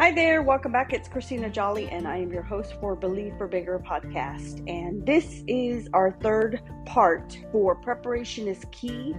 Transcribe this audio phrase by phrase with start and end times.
[0.00, 0.94] Hi there, welcome back.
[0.94, 4.66] It's Christina Jolly, and I am your host for Believe for Bigger podcast.
[4.66, 9.14] And this is our third part for Preparation is Key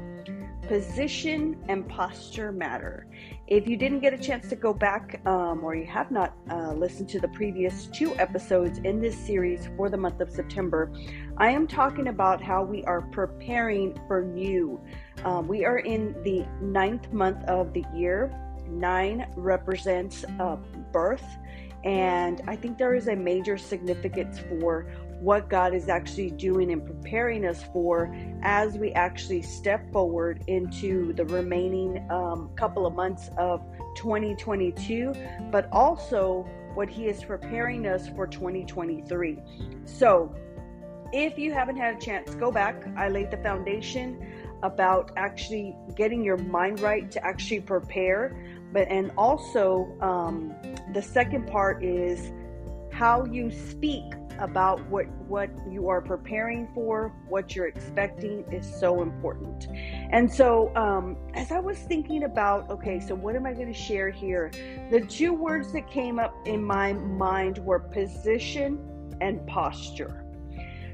[0.67, 3.05] Position and Posture Matter.
[3.45, 6.73] If you didn't get a chance to go back um, or you have not uh,
[6.73, 10.91] listened to the previous two episodes in this series for the month of September,
[11.37, 14.81] I am talking about how we are preparing for you.
[15.23, 18.35] Uh, we are in the ninth month of the year
[18.71, 20.57] Nine represents uh,
[20.91, 21.25] birth,
[21.83, 26.83] and I think there is a major significance for what God is actually doing and
[26.83, 33.29] preparing us for as we actually step forward into the remaining um, couple of months
[33.37, 33.63] of
[33.95, 35.13] 2022,
[35.51, 39.37] but also what He is preparing us for 2023.
[39.85, 40.33] So,
[41.13, 42.83] if you haven't had a chance, go back.
[42.97, 44.25] I laid the foundation
[44.63, 50.53] about actually getting your mind right to actually prepare but and also um,
[50.93, 52.31] the second part is
[52.91, 54.03] how you speak
[54.39, 59.67] about what what you are preparing for what you're expecting is so important.
[60.11, 63.79] And so um, as i was thinking about okay so what am i going to
[63.79, 64.51] share here?
[64.89, 68.79] The two words that came up in my mind were position
[69.21, 70.20] and posture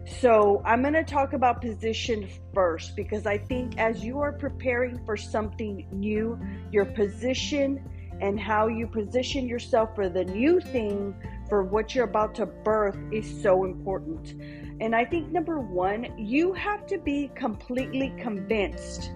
[0.08, 5.03] so, I'm going to talk about position first because I think as you are preparing
[5.05, 6.39] for something new,
[6.72, 7.83] your position
[8.22, 11.13] and how you position yourself for the new thing,
[11.50, 14.41] for what you're about to birth, is so important.
[14.80, 19.11] And I think number one, you have to be completely convinced.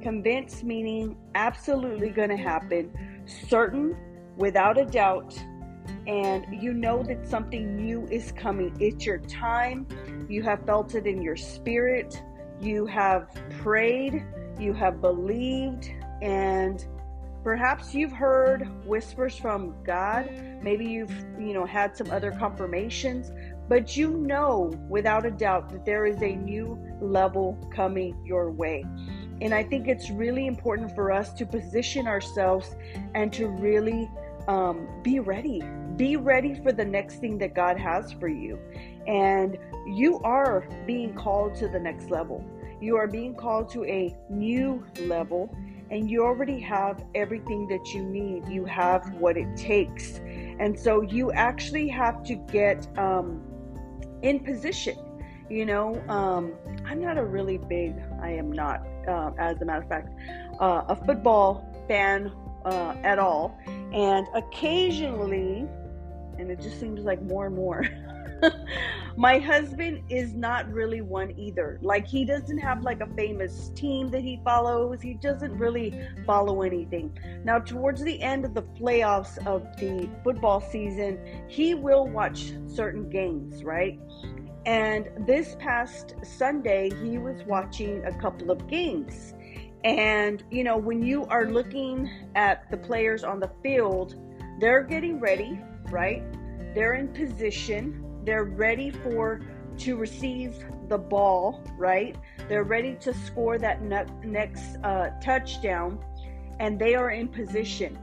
[0.00, 2.90] Convinced meaning absolutely going to happen,
[3.48, 3.94] certain,
[4.36, 5.38] without a doubt
[6.06, 8.76] and you know that something new is coming.
[8.80, 9.86] It's your time.
[10.28, 12.22] You have felt it in your spirit.
[12.60, 13.28] You have
[13.58, 14.24] prayed.
[14.58, 15.90] You have believed.
[16.22, 16.84] And
[17.44, 20.30] perhaps you've heard whispers from God.
[20.62, 23.30] Maybe you've, you know, had some other confirmations.
[23.68, 28.84] But you know without a doubt that there is a new level coming your way.
[29.40, 32.74] And I think it's really important for us to position ourselves
[33.14, 34.08] and to really
[34.48, 35.62] um, be ready.
[35.96, 38.58] Be ready for the next thing that God has for you.
[39.06, 42.44] And you are being called to the next level.
[42.80, 45.54] You are being called to a new level,
[45.90, 48.48] and you already have everything that you need.
[48.48, 50.20] You have what it takes.
[50.58, 53.42] And so you actually have to get um,
[54.22, 54.98] in position.
[55.48, 56.54] You know, um,
[56.84, 60.12] I'm not a really big, I am not, uh, as a matter of fact,
[60.60, 62.32] uh, a football fan
[62.64, 63.56] uh, at all.
[63.92, 65.66] And occasionally,
[66.38, 67.84] and it just seems like more and more,
[69.16, 71.78] my husband is not really one either.
[71.82, 76.62] Like, he doesn't have like a famous team that he follows, he doesn't really follow
[76.62, 77.16] anything.
[77.44, 81.18] Now, towards the end of the playoffs of the football season,
[81.48, 83.98] he will watch certain games, right?
[84.66, 89.32] And this past Sunday, he was watching a couple of games.
[89.86, 94.16] And, you know, when you are looking at the players on the field,
[94.58, 95.60] they're getting ready,
[95.92, 96.24] right?
[96.74, 98.04] They're in position.
[98.24, 99.42] They're ready for
[99.78, 100.56] to receive
[100.88, 102.16] the ball, right?
[102.48, 103.80] They're ready to score that
[104.24, 106.04] next uh, touchdown,
[106.58, 107.96] and they are in position.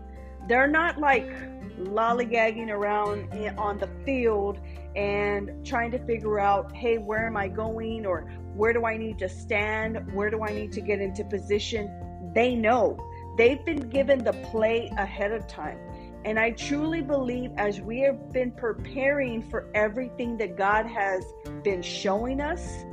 [0.48, 1.30] They're not like
[1.78, 3.28] lollygagging around
[3.58, 4.62] on the field
[4.96, 8.06] and trying to figure out, hey, where am I going?
[8.06, 10.14] Or where do I need to stand?
[10.14, 12.32] Where do I need to get into position?
[12.34, 12.98] They know.
[13.38, 15.80] They've been given the play ahead of time.
[16.26, 21.26] And I truly believe as we have been preparing for everything that God has
[21.64, 22.86] been showing us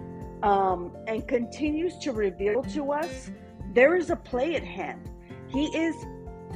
[0.42, 3.30] um, and continues to reveal to us,
[3.72, 5.10] there is a play at hand.
[5.48, 5.94] He is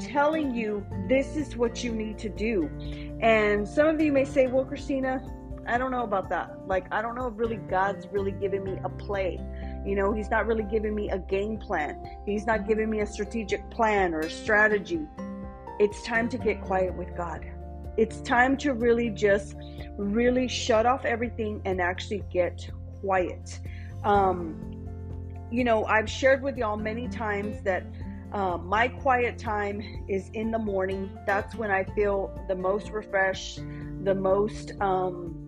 [0.00, 2.68] telling you this is what you need to do.
[3.20, 5.22] And some of you may say, well, Christina,
[5.66, 6.66] I don't know about that.
[6.66, 9.40] Like, I don't know if really God's really giving me a play.
[9.84, 13.06] You know, He's not really giving me a game plan, He's not giving me a
[13.06, 15.06] strategic plan or a strategy.
[15.78, 17.44] It's time to get quiet with God.
[17.96, 19.56] It's time to really just
[19.96, 22.68] really shut off everything and actually get
[23.00, 23.60] quiet.
[24.02, 24.86] Um,
[25.50, 27.84] you know, I've shared with y'all many times that
[28.32, 31.08] um, my quiet time is in the morning.
[31.24, 33.60] That's when I feel the most refreshed,
[34.02, 35.43] the most, um,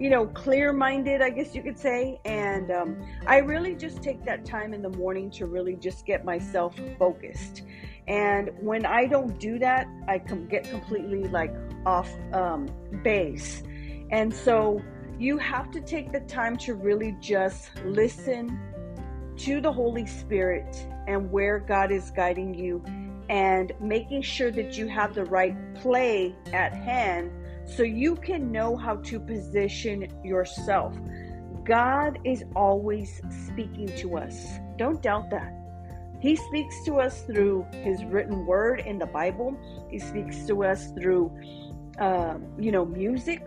[0.00, 2.18] you know, clear minded, I guess you could say.
[2.24, 6.24] And um, I really just take that time in the morning to really just get
[6.24, 7.62] myself focused.
[8.08, 11.54] And when I don't do that, I can get completely like
[11.84, 12.66] off um,
[13.04, 13.62] base.
[14.10, 14.82] And so
[15.18, 18.58] you have to take the time to really just listen
[19.36, 22.82] to the Holy Spirit and where God is guiding you
[23.28, 27.30] and making sure that you have the right play at hand
[27.76, 30.96] so you can know how to position yourself.
[31.64, 34.46] God is always speaking to us.
[34.76, 35.54] Don't doubt that.
[36.20, 39.56] He speaks to us through His written word in the Bible.
[39.90, 41.32] He speaks to us through,
[41.98, 43.46] uh, you know, music.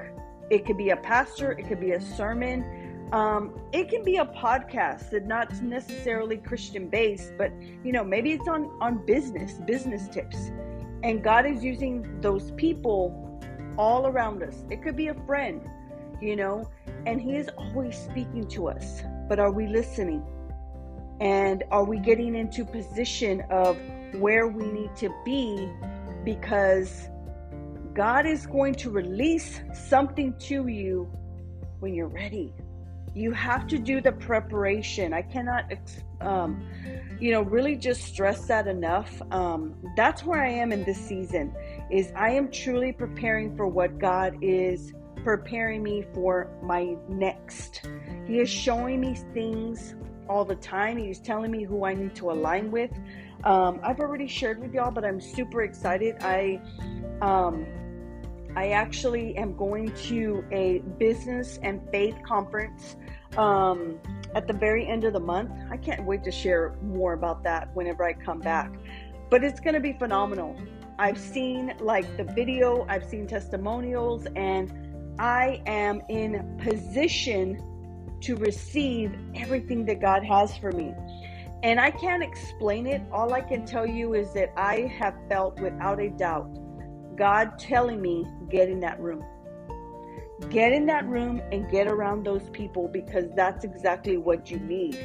[0.50, 1.52] It could be a pastor.
[1.52, 3.10] It could be a sermon.
[3.12, 7.52] Um, it can be a podcast that not necessarily Christian based, but
[7.84, 10.50] you know, maybe it's on on business, business tips.
[11.04, 13.23] And God is using those people
[13.78, 14.64] all around us.
[14.70, 15.62] It could be a friend,
[16.22, 16.70] you know,
[17.06, 19.02] and He is always speaking to us.
[19.28, 20.24] But are we listening?
[21.20, 23.78] And are we getting into position of
[24.16, 25.70] where we need to be?
[26.24, 27.10] Because
[27.94, 31.12] God is going to release something to you
[31.80, 32.54] when you're ready.
[33.14, 35.14] You have to do the preparation.
[35.14, 35.72] I cannot,
[36.20, 36.66] um,
[37.20, 39.22] you know, really just stress that enough.
[39.32, 41.54] Um, that's where I am in this season.
[41.90, 44.94] Is I am truly preparing for what God is
[45.24, 47.88] preparing me for my next.
[48.28, 49.96] He is showing me things
[50.28, 50.98] all the time.
[50.98, 52.92] He's telling me who I need to align with.
[53.44, 56.16] Um, I've already shared with y'all, but I'm super excited.
[56.22, 56.62] I
[57.22, 57.66] um,
[58.56, 62.96] I actually am going to a business and faith conference
[63.38, 64.00] um,
[64.36, 65.52] at the very end of the month.
[65.72, 68.72] I can't wait to share more about that whenever I come back.
[69.30, 70.56] But it's going to be phenomenal.
[71.00, 74.72] I've seen like the video, I've seen testimonials, and
[75.20, 77.62] I am in position
[78.22, 80.94] to receive everything that God has for me.
[81.62, 83.02] And I can't explain it.
[83.12, 86.50] All I can tell you is that I have felt without a doubt
[87.16, 89.24] God telling me, get in that room.
[90.50, 94.98] Get in that room and get around those people because that's exactly what you need.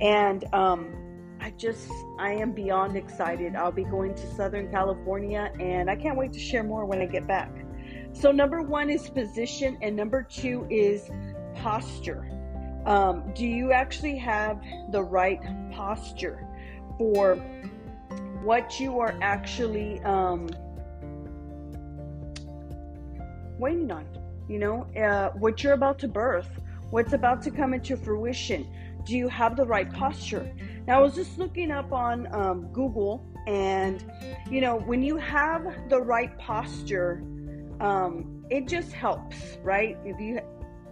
[0.00, 0.99] And um,
[1.40, 3.56] I just, I am beyond excited.
[3.56, 7.06] I'll be going to Southern California and I can't wait to share more when I
[7.06, 7.50] get back.
[8.12, 11.10] So, number one is position, and number two is
[11.54, 12.28] posture.
[12.84, 14.60] Um, do you actually have
[14.90, 15.40] the right
[15.70, 16.46] posture
[16.98, 17.36] for
[18.42, 20.48] what you are actually um,
[23.58, 24.06] waiting on?
[24.48, 26.48] You know, uh, what you're about to birth,
[26.90, 28.66] what's about to come into fruition.
[29.04, 30.52] Do you have the right posture?
[30.90, 34.04] Now, I was just looking up on um, Google, and
[34.50, 37.22] you know, when you have the right posture,
[37.78, 39.96] um, it just helps, right?
[40.04, 40.40] If you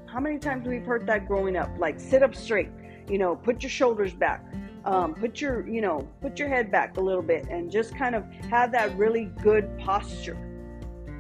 [0.06, 1.70] how many times we've heard that growing up?
[1.80, 2.68] Like sit up straight,
[3.10, 4.44] you know, put your shoulders back,
[4.84, 8.14] um, put your, you know, put your head back a little bit, and just kind
[8.14, 8.22] of
[8.52, 10.38] have that really good posture.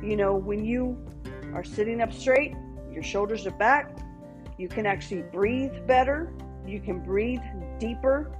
[0.04, 1.04] You know, when you
[1.52, 2.54] are sitting up straight,
[2.92, 3.98] your shoulders are back,
[4.56, 6.32] you can actually breathe better,
[6.64, 7.42] you can breathe
[7.80, 8.30] deeper.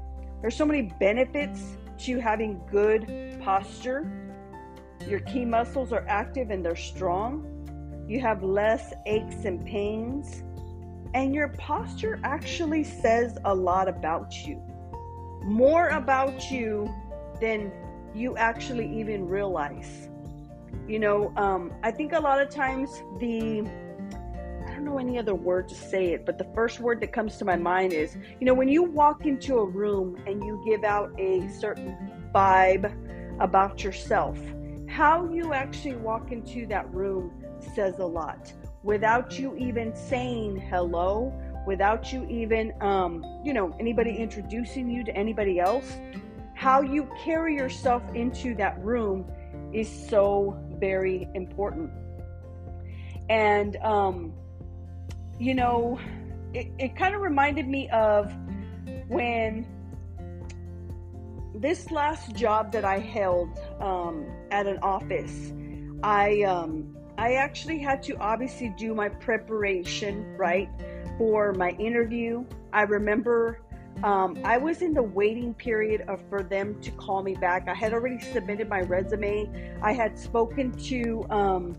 [0.41, 4.11] There's so many benefits to having good posture.
[5.07, 7.59] Your key muscles are active and they're strong
[8.09, 10.43] you have less aches and pains,
[11.13, 14.63] and your posture actually says a lot about you.
[15.43, 16.93] More about you
[17.39, 17.71] than
[18.15, 20.09] you actually even realize.
[20.89, 23.69] You know, um, I think a lot of times the
[24.89, 27.57] know any other word to say it, but the first word that comes to my
[27.57, 31.49] mind is, you know, when you walk into a room and you give out a
[31.49, 31.97] certain
[32.35, 32.93] vibe
[33.41, 34.39] about yourself,
[34.89, 37.31] how you actually walk into that room
[37.75, 38.53] says a lot.
[38.83, 41.33] Without you even saying hello,
[41.67, 45.99] without you even, um, you know, anybody introducing you to anybody else,
[46.55, 49.31] how you carry yourself into that room
[49.73, 51.91] is so very important.
[53.29, 54.33] And, um,
[55.39, 55.99] you know,
[56.55, 58.33] it, it kind of reminded me of
[59.09, 59.67] when
[61.55, 65.53] this last job that I held um, at an office,
[66.03, 70.69] I um, I actually had to obviously do my preparation, right,
[71.19, 72.45] for my interview.
[72.73, 73.61] I remember
[74.05, 77.67] um, I was in the waiting period of, for them to call me back.
[77.69, 79.51] I had already submitted my resume.
[79.83, 81.77] I had spoken to um,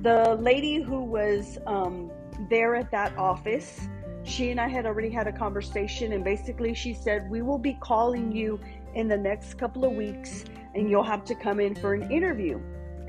[0.00, 2.10] the lady who was um,
[2.48, 3.80] there at that office.
[4.22, 7.74] She and I had already had a conversation, and basically, she said, We will be
[7.74, 8.60] calling you
[8.94, 10.44] in the next couple of weeks,
[10.74, 12.60] and you'll have to come in for an interview.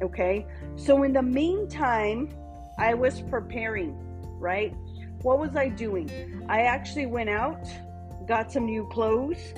[0.01, 0.45] Okay.
[0.75, 2.29] So in the meantime,
[2.77, 3.95] I was preparing,
[4.39, 4.73] right?
[5.21, 6.45] What was I doing?
[6.49, 7.67] I actually went out,
[8.25, 9.53] got some new clothes,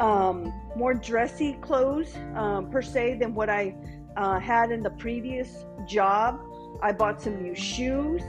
[0.00, 3.76] um, more dressy clothes um, per se than what I
[4.16, 6.40] uh, had in the previous job.
[6.82, 8.22] I bought some new shoes.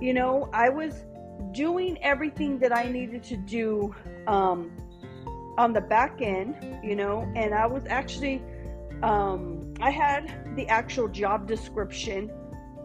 [0.00, 1.04] You know, I was
[1.52, 3.94] doing everything that I needed to do
[4.26, 4.70] um,
[5.58, 8.42] on the back end, you know, and I was actually
[9.02, 12.30] um, I had the actual job description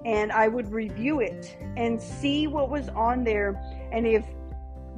[0.06, 3.60] and I would review it and see what was on there.
[3.92, 4.26] And if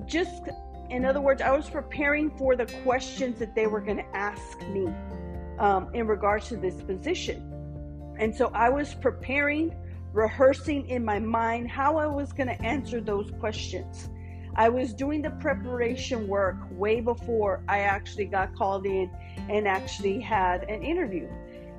[0.06, 0.50] just,
[0.90, 4.60] in other words, I was preparing for the questions that they were going to ask
[4.68, 4.88] me
[5.60, 7.54] um, in regards to this position.
[8.20, 9.76] And so I was preparing,
[10.18, 14.10] rehearsing in my mind how I was going to answer those questions.
[14.56, 19.12] I was doing the preparation work way before I actually got called in
[19.48, 21.30] and actually had an interview.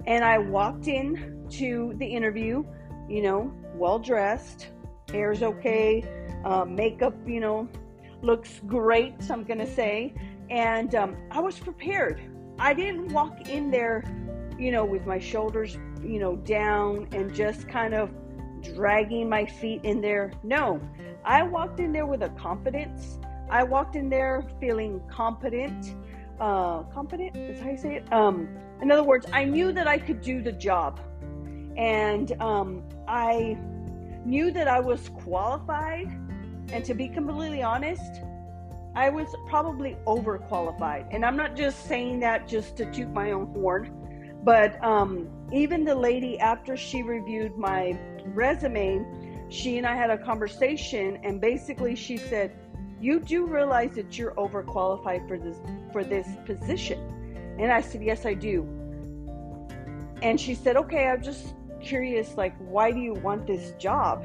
[0.07, 2.65] And I walked in to the interview,
[3.09, 4.69] you know, well dressed,
[5.11, 6.05] hair's okay,
[6.45, 7.69] uh, makeup, you know,
[8.23, 10.15] looks great, I'm going to say.
[10.49, 12.21] And um, I was prepared.
[12.61, 14.05] I didn't walk in there,
[14.57, 18.11] you know, with my shoulders, you know, down and just kind of
[18.63, 20.33] dragging my feet in there.
[20.43, 20.81] No,
[21.25, 23.19] I walked in there with a confidence.
[23.51, 25.95] I walked in there feeling competent.
[26.41, 28.13] Uh, competent is how you say it.
[28.13, 28.49] Um,
[28.81, 31.01] in other words, I knew that I could do the job,
[31.77, 33.59] and um, I
[34.25, 36.09] knew that I was qualified.
[36.71, 38.23] And to be completely honest,
[38.95, 41.07] I was probably overqualified.
[41.11, 45.85] And I'm not just saying that just to toot my own horn, but um, even
[45.85, 49.05] the lady after she reviewed my resume,
[49.49, 52.53] she and I had a conversation, and basically she said,
[53.01, 55.59] "You do realize that you're overqualified for this
[55.93, 56.99] for this position?"
[57.59, 58.67] And I said, "Yes, I do."
[60.23, 64.25] And she said, "Okay, I'm just curious, like, why do you want this job?"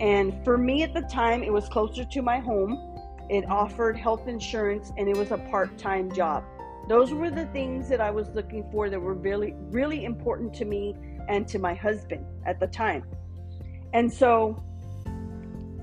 [0.00, 2.78] And for me at the time, it was closer to my home.
[3.28, 6.44] It offered health insurance, and it was a part-time job.
[6.90, 10.64] Those were the things that I was looking for that were really, really important to
[10.64, 10.96] me
[11.28, 13.04] and to my husband at the time.
[13.92, 14.60] And so,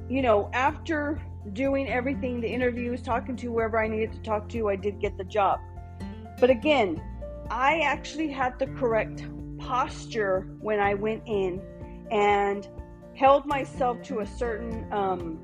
[0.10, 1.22] you know, after
[1.54, 5.18] doing everything, the interviews, talking to whoever I needed to talk to, I did get
[5.18, 5.62] the job.
[6.42, 7.02] But again,
[7.50, 9.26] I actually had the correct
[9.60, 11.62] posture when I went in
[12.12, 12.68] and
[13.16, 15.40] held myself to a certain um,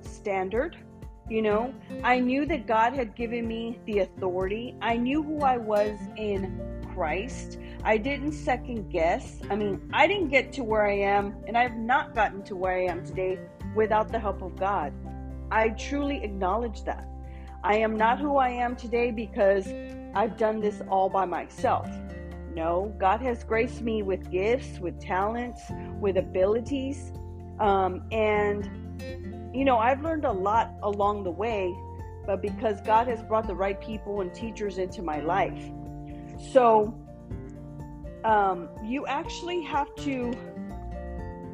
[0.00, 0.78] standard.
[1.28, 4.76] You know, I knew that God had given me the authority.
[4.80, 6.60] I knew who I was in
[6.94, 7.58] Christ.
[7.82, 9.40] I didn't second guess.
[9.50, 12.74] I mean, I didn't get to where I am, and I've not gotten to where
[12.74, 13.40] I am today
[13.74, 14.92] without the help of God.
[15.50, 17.08] I truly acknowledge that.
[17.64, 19.66] I am not who I am today because
[20.14, 21.88] I've done this all by myself.
[22.54, 25.60] No, God has graced me with gifts, with talents,
[26.00, 27.12] with abilities.
[27.58, 28.70] Um, and,
[29.56, 31.74] you know, I've learned a lot along the way,
[32.26, 35.70] but because God has brought the right people and teachers into my life.
[36.52, 36.94] So,
[38.22, 40.34] um, you actually have to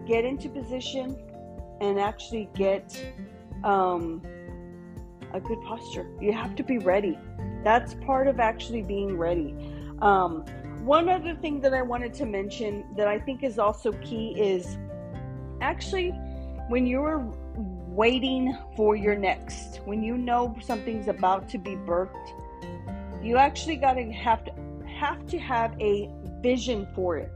[0.05, 1.17] get into position
[1.81, 3.15] and actually get
[3.63, 4.21] um,
[5.33, 6.07] a good posture.
[6.21, 7.17] You have to be ready.
[7.63, 9.55] That's part of actually being ready.
[10.01, 10.45] Um,
[10.85, 14.77] one other thing that I wanted to mention that I think is also key is
[15.61, 16.11] actually
[16.69, 17.33] when you're
[17.95, 22.33] waiting for your next, when you know something's about to be birthed,
[23.23, 24.53] you actually got to have to
[24.87, 27.33] have to have a vision for it.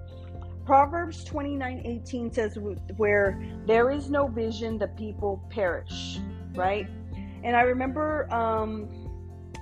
[0.65, 2.59] Proverbs 29 18 says,
[2.97, 6.19] Where there is no vision, the people perish,
[6.55, 6.89] right?
[7.45, 8.89] And I remember um,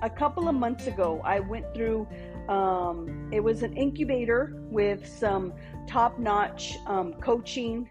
[0.01, 2.07] a couple of months ago, I went through,
[2.49, 5.53] um, it was an incubator with some
[5.87, 7.87] top notch um, coaching.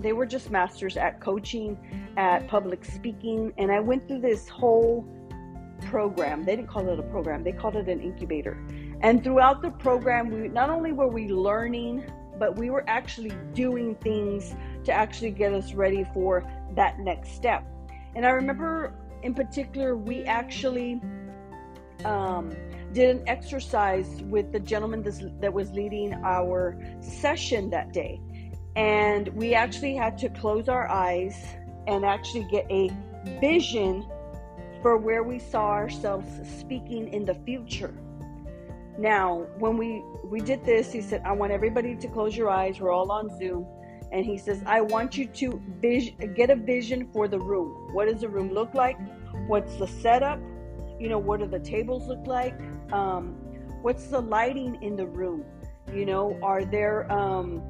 [0.00, 1.78] They were just masters at coaching,
[2.16, 3.52] at public speaking.
[3.58, 5.06] And I went through this whole
[5.86, 6.44] program.
[6.44, 8.58] They didn't call it a program, they called it an incubator.
[9.00, 12.04] And throughout the program, we not only were we learning,
[12.38, 17.64] but we were actually doing things to actually get us ready for that next step.
[18.16, 21.00] And I remember in particular, we actually
[22.04, 22.54] um,
[22.92, 25.02] did an exercise with the gentleman
[25.40, 28.20] that was leading our session that day.
[28.76, 31.36] And we actually had to close our eyes
[31.86, 32.90] and actually get a
[33.40, 34.04] vision
[34.82, 36.28] for where we saw ourselves
[36.60, 37.94] speaking in the future.
[38.98, 42.80] Now, when we we did this, he said, "I want everybody to close your eyes.
[42.80, 43.66] We're all on Zoom."
[44.12, 47.92] And he says, "I want you to get a vision for the room.
[47.92, 48.96] What does the room look like?
[49.46, 50.38] What's the setup?
[51.00, 52.54] You know, what do the tables look like?
[52.92, 53.34] Um,
[53.82, 55.44] what's the lighting in the room?
[55.92, 57.62] You know, are there um,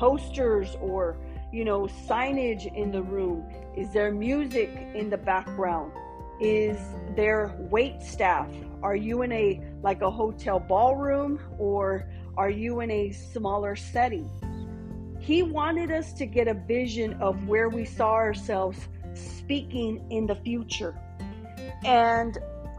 [0.00, 1.18] posters or
[1.52, 3.44] you know signage in the room?
[3.76, 5.92] Is there music in the background?
[6.40, 6.78] Is
[7.14, 8.48] there wait staff?
[8.82, 14.30] Are you in a like a hotel ballroom or are you in a smaller setting?
[15.20, 20.36] He wanted us to get a vision of where we saw ourselves speaking in the
[20.36, 20.98] future.
[21.84, 22.38] And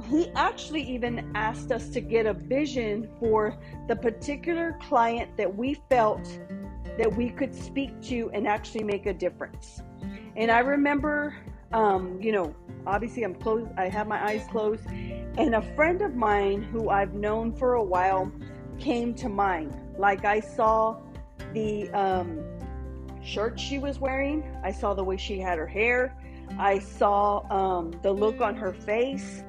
[0.09, 5.75] he actually even asked us to get a vision for the particular client that we
[5.87, 6.27] felt
[6.97, 9.81] that we could speak to and actually make a difference.
[10.35, 11.35] And I remember,
[11.71, 12.55] um, you know,
[12.85, 17.13] obviously I'm closed, I have my eyes closed, and a friend of mine who I've
[17.13, 18.31] known for a while
[18.79, 19.73] came to mind.
[19.97, 20.97] Like I saw
[21.53, 22.43] the um,
[23.23, 26.15] shirt she was wearing, I saw the way she had her hair,
[26.57, 29.43] I saw um, the look on her face.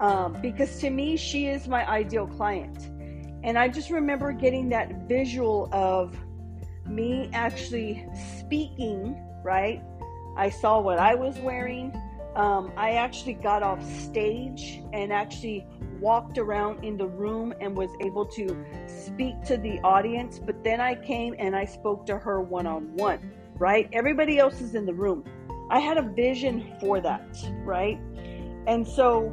[0.00, 2.88] Um, because to me, she is my ideal client.
[3.42, 6.16] And I just remember getting that visual of
[6.90, 8.06] me actually
[8.38, 9.82] speaking, right?
[10.36, 11.92] I saw what I was wearing.
[12.36, 15.66] Um, I actually got off stage and actually
[16.00, 18.56] walked around in the room and was able to
[18.86, 20.38] speak to the audience.
[20.38, 23.88] But then I came and I spoke to her one on one, right?
[23.92, 25.24] Everybody else is in the room.
[25.70, 27.98] I had a vision for that, right?
[28.66, 29.32] And so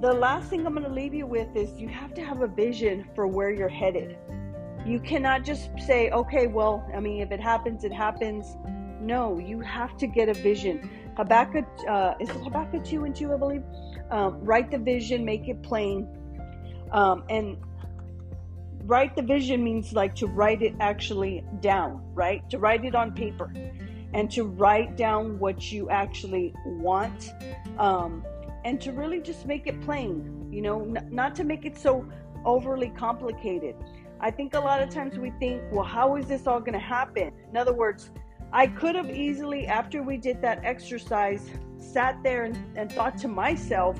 [0.00, 2.46] the last thing I'm going to leave you with is you have to have a
[2.46, 4.16] vision for where you're headed.
[4.86, 8.56] You cannot just say, okay, well, I mean, if it happens, it happens.
[9.00, 10.90] No, you have to get a vision.
[11.16, 13.62] Habakkuk, uh, is it Habakkuk 2 and 2, I believe?
[14.10, 16.08] Um, write the vision, make it plain.
[16.92, 17.56] Um, and
[18.84, 22.48] write the vision means like to write it actually down, right?
[22.50, 23.52] To write it on paper
[24.12, 27.30] and to write down what you actually want.
[27.78, 28.24] Um,
[28.64, 32.06] and to really just make it plain, you know, n- not to make it so
[32.44, 33.74] overly complicated.
[34.22, 36.78] I think a lot of times we think, well, how is this all going to
[36.78, 37.32] happen?
[37.50, 38.10] In other words,
[38.52, 41.48] I could have easily, after we did that exercise,
[41.78, 43.98] sat there and, and thought to myself,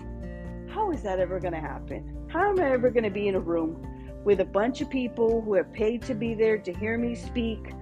[0.68, 2.26] how is that ever going to happen?
[2.28, 3.86] How am I ever going to be in a room
[4.24, 7.72] with a bunch of people who have paid to be there to hear me speak?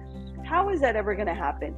[0.45, 1.75] How is that ever going to happen?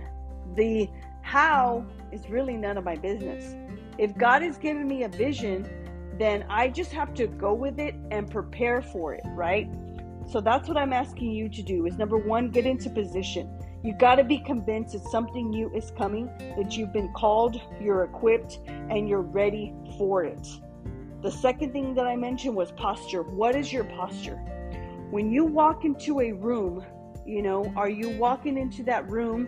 [0.55, 0.87] The
[1.21, 3.55] how is really none of my business.
[3.97, 5.69] If God has given me a vision,
[6.17, 9.69] then I just have to go with it and prepare for it, right?
[10.27, 13.49] So that's what I'm asking you to do is number 1, get into position.
[13.83, 18.03] You got to be convinced that something new is coming, that you've been called, you're
[18.03, 20.47] equipped, and you're ready for it.
[21.21, 23.23] The second thing that I mentioned was posture.
[23.23, 24.37] What is your posture?
[25.09, 26.85] When you walk into a room,
[27.25, 29.47] you know, are you walking into that room,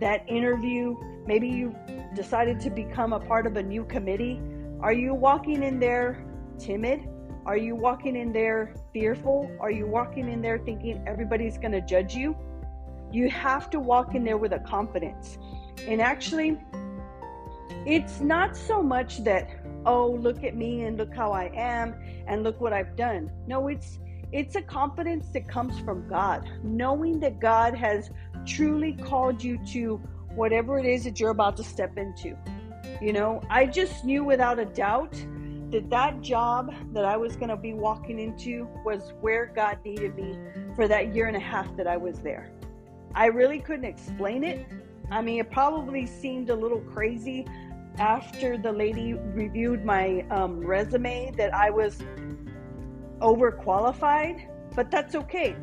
[0.00, 1.74] that interview, Maybe you
[2.14, 4.40] decided to become a part of a new committee.
[4.80, 6.24] Are you walking in there
[6.58, 7.08] timid?
[7.46, 9.50] Are you walking in there fearful?
[9.60, 12.36] Are you walking in there thinking everybody's going to judge you?
[13.10, 15.38] You have to walk in there with a confidence.
[15.86, 16.58] And actually,
[17.86, 19.48] it's not so much that,
[19.86, 21.94] oh, look at me and look how I am
[22.26, 23.30] and look what I've done.
[23.46, 23.98] No, it's
[24.32, 28.10] it's a confidence that comes from God, knowing that God has
[28.46, 29.96] truly called you to
[30.36, 32.36] whatever it is that you're about to step into.
[33.02, 35.16] You know, I just knew without a doubt
[35.70, 40.16] that that job that I was going to be walking into was where God needed
[40.16, 40.36] me
[40.74, 42.50] for that year and a half that I was there.
[43.14, 44.66] I really couldn't explain it.
[45.10, 47.46] I mean, it probably seemed a little crazy
[47.98, 51.98] after the lady reviewed my um, resume that I was
[53.20, 55.56] overqualified, but that's okay.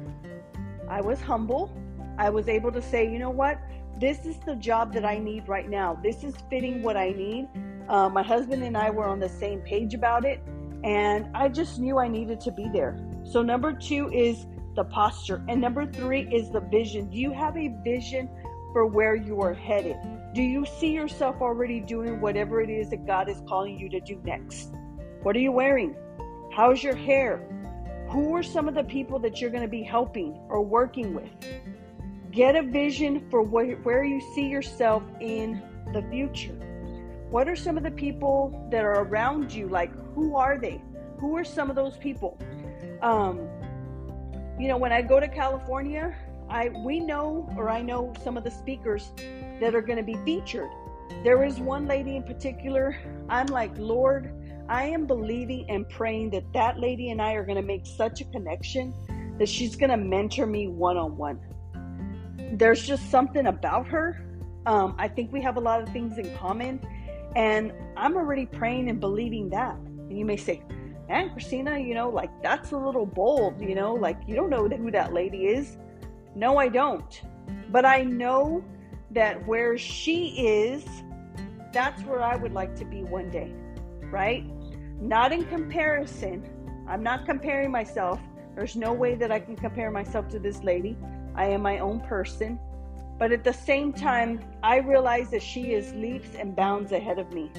[0.90, 1.76] I was humble.
[2.18, 3.60] I was able to say, you know what?
[4.00, 6.00] this is the job that I need right now.
[6.04, 7.48] This is fitting what I need.
[7.90, 10.42] Uh, my husband and I were on the same page about it,
[10.84, 13.00] and I just knew I needed to be there.
[13.24, 14.46] So, number two is
[14.76, 17.10] the posture, and number three is the vision.
[17.10, 18.30] Do you have a vision
[18.74, 19.98] for where you are headed?
[20.34, 24.00] Do you see yourself already doing whatever it is that God is calling you to
[24.00, 24.74] do next?
[25.24, 25.96] What are you wearing?
[26.54, 27.38] How's your hair?
[28.10, 31.30] Who are some of the people that you're going to be helping or working with?
[32.32, 35.62] Get a vision for where, where you see yourself in
[35.94, 36.67] the future.
[37.30, 39.68] What are some of the people that are around you?
[39.68, 40.82] Like, who are they?
[41.20, 42.40] Who are some of those people?
[43.02, 43.48] Um,
[44.60, 46.16] you know, when I go to California,
[46.50, 49.12] I we know or I know some of the speakers
[49.60, 50.70] that are going to be featured.
[51.24, 52.98] There is one lady in particular.
[53.30, 54.34] I'm like, Lord,
[54.70, 58.22] I am believing and praying that that lady and I are going to make such
[58.22, 58.94] a connection
[59.38, 61.40] that she's going to mentor me one on one
[62.54, 64.24] there's just something about her.
[64.66, 66.80] Um, I think we have a lot of things in common.
[67.38, 69.76] And I'm already praying and believing that.
[69.76, 70.64] And you may say,
[71.08, 74.68] man, Christina, you know, like that's a little bold, you know, like you don't know
[74.68, 75.78] who that lady is.
[76.34, 77.22] No, I don't.
[77.70, 78.64] But I know
[79.12, 80.84] that where she is,
[81.72, 83.54] that's where I would like to be one day,
[84.10, 84.44] right?
[85.00, 86.44] Not in comparison.
[86.88, 88.20] I'm not comparing myself.
[88.56, 90.98] There's no way that I can compare myself to this lady.
[91.36, 92.60] I am my own person.
[93.20, 97.32] But at the same time, I realize that she is leaps and bounds ahead of
[97.34, 97.52] me.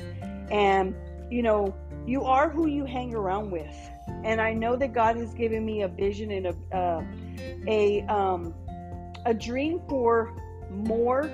[0.51, 0.95] And,
[1.31, 1.75] you know,
[2.09, 3.77] You are who you hang around with.
[4.25, 7.05] And I know that God has given me a vision and a uh,
[7.67, 8.55] a um,
[9.27, 10.33] a dream for
[10.71, 11.31] more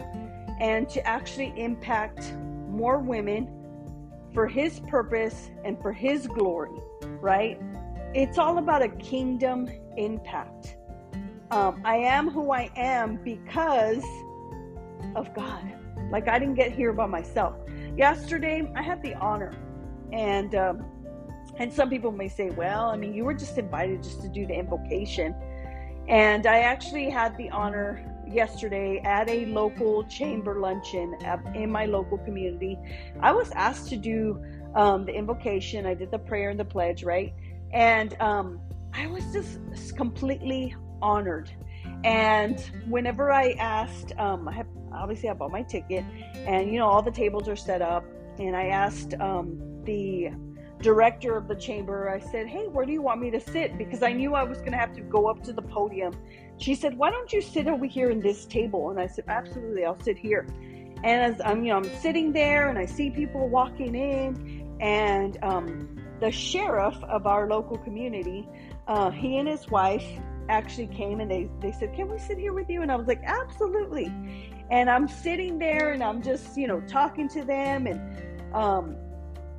[0.60, 2.34] and to actually impact
[2.68, 3.48] more women
[4.32, 6.76] for his purpose and for his glory,
[7.20, 7.60] right?
[8.14, 10.76] It's all about a kingdom impact.
[11.54, 14.02] Um, I am who I am because
[15.14, 15.62] of God.
[16.10, 17.54] Like I didn't get here by myself.
[17.96, 19.52] Yesterday, I had the honor,
[20.12, 20.84] and um,
[21.56, 24.48] and some people may say, well, I mean, you were just invited just to do
[24.48, 25.32] the invocation,
[26.08, 31.16] and I actually had the honor yesterday at a local chamber luncheon
[31.54, 32.76] in my local community.
[33.20, 34.42] I was asked to do
[34.74, 35.86] um, the invocation.
[35.86, 37.32] I did the prayer and the pledge, right?
[37.72, 38.60] And um,
[38.92, 41.50] I was just completely honored.
[42.02, 46.04] And whenever I asked, um, I have obviously I bought my ticket,
[46.46, 48.04] and you know all the tables are set up.
[48.38, 50.30] And I asked um, the
[50.80, 54.02] director of the chamber, I said, "Hey, where do you want me to sit?" Because
[54.02, 56.14] I knew I was going to have to go up to the podium.
[56.56, 59.84] She said, "Why don't you sit over here in this table?" And I said, "Absolutely,
[59.84, 60.46] I'll sit here."
[61.04, 65.38] And as I'm, you know, I'm sitting there, and I see people walking in, and
[65.42, 68.48] um, the sheriff of our local community,
[68.88, 70.06] uh, he and his wife
[70.48, 72.83] actually came and they, they said, Can we sit here with you?
[72.83, 74.12] And I was like, Absolutely.
[74.70, 77.87] And I'm sitting there and I'm just, you know, talking to them.
[77.87, 78.96] And um,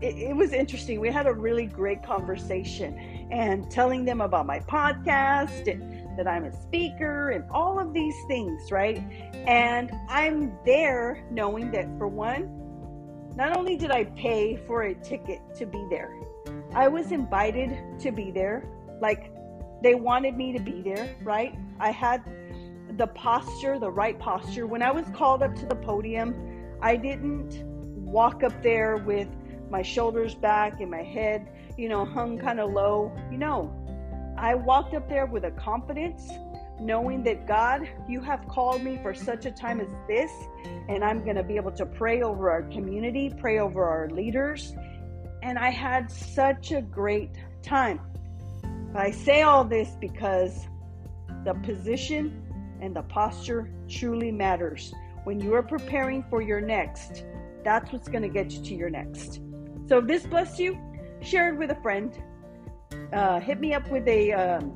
[0.02, 1.00] it, it was interesting.
[1.00, 2.98] We had a really great conversation
[3.32, 8.16] and telling them about my podcast and that I'm a speaker and all of these
[8.28, 9.04] things, right?
[9.48, 12.62] And I'm there knowing that for one,
[13.36, 16.16] not only did I pay for a ticket to be there,
[16.74, 18.66] I was invited to be there.
[19.02, 19.32] Like
[19.86, 21.54] they wanted me to be there, right?
[21.80, 22.24] I had
[22.98, 24.66] the posture, the right posture.
[24.66, 26.34] When I was called up to the podium,
[26.82, 29.28] I didn't walk up there with
[29.70, 33.16] my shoulders back and my head, you know, hung kind of low.
[33.30, 33.72] You know,
[34.40, 36.32] I walked up there with a confidence,
[36.80, 40.32] knowing that God, you have called me for such a time as this,
[40.90, 44.74] and I'm going to be able to pray over our community, pray over our leaders.
[45.44, 48.00] And I had such a great time.
[48.96, 50.68] I say all this because
[51.44, 52.42] the position
[52.82, 54.94] and the posture truly matters.
[55.24, 57.26] When you are preparing for your next,
[57.64, 59.42] that's what's going to get you to your next.
[59.88, 60.78] So if this blessed you,
[61.22, 62.16] share it with a friend.
[63.12, 64.74] Uh, hit me up with a um,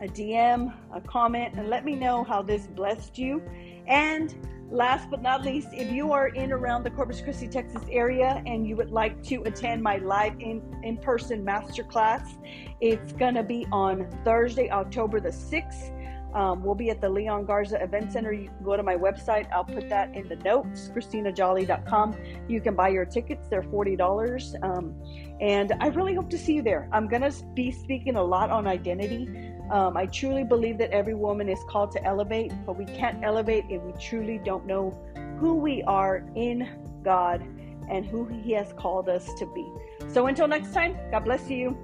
[0.00, 3.42] a DM, a comment, and let me know how this blessed you.
[3.86, 4.34] And
[4.70, 8.66] Last but not least, if you are in around the Corpus Christi, Texas area and
[8.66, 12.36] you would like to attend my live in, in-person masterclass,
[12.80, 15.92] it's going to be on Thursday, October the 6th.
[16.34, 18.32] Um, we'll be at the Leon Garza Event Center.
[18.32, 19.50] You can go to my website.
[19.52, 22.16] I'll put that in the notes, ChristinaJolly.com.
[22.48, 23.48] You can buy your tickets.
[23.48, 24.62] They're $40.
[24.62, 24.94] Um,
[25.40, 26.90] and I really hope to see you there.
[26.92, 29.54] I'm going to be speaking a lot on identity.
[29.70, 33.64] Um, I truly believe that every woman is called to elevate, but we can't elevate
[33.68, 34.96] if we truly don't know
[35.38, 36.68] who we are in
[37.02, 37.42] God
[37.90, 39.66] and who He has called us to be.
[40.08, 41.76] So until next time, God bless you.